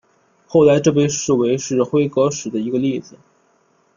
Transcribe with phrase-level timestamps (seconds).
[0.47, 3.15] 后来这被视为是辉格史的一个例子。